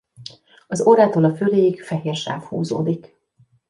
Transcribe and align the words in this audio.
Az 0.67 0.81
orrától 0.81 1.23
a 1.23 1.35
füléig 1.35 1.81
fehér 1.81 2.15
sáv 2.15 2.43
húzódik. 2.43 3.17